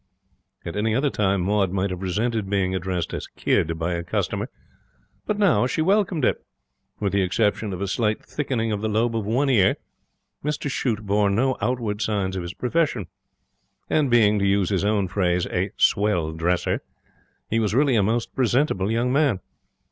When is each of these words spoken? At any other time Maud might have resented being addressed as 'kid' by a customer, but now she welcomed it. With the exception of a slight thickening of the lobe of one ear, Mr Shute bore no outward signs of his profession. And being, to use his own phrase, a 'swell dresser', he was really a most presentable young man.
At 0.65 0.75
any 0.75 0.95
other 0.95 1.11
time 1.11 1.41
Maud 1.41 1.71
might 1.71 1.91
have 1.91 2.01
resented 2.01 2.49
being 2.49 2.73
addressed 2.73 3.13
as 3.13 3.27
'kid' 3.27 3.77
by 3.77 3.93
a 3.93 4.03
customer, 4.03 4.49
but 5.27 5.37
now 5.37 5.67
she 5.67 5.83
welcomed 5.83 6.25
it. 6.25 6.43
With 6.99 7.13
the 7.13 7.21
exception 7.21 7.71
of 7.71 7.81
a 7.83 7.87
slight 7.87 8.25
thickening 8.25 8.71
of 8.71 8.81
the 8.81 8.89
lobe 8.89 9.15
of 9.15 9.27
one 9.27 9.47
ear, 9.47 9.75
Mr 10.43 10.71
Shute 10.71 11.05
bore 11.05 11.29
no 11.29 11.55
outward 11.61 12.01
signs 12.01 12.35
of 12.35 12.41
his 12.41 12.55
profession. 12.55 13.05
And 13.91 14.09
being, 14.09 14.39
to 14.39 14.47
use 14.47 14.69
his 14.71 14.83
own 14.83 15.07
phrase, 15.07 15.45
a 15.51 15.69
'swell 15.77 16.31
dresser', 16.31 16.81
he 17.47 17.59
was 17.59 17.75
really 17.75 17.95
a 17.95 18.01
most 18.01 18.33
presentable 18.33 18.89
young 18.89 19.13
man. 19.13 19.39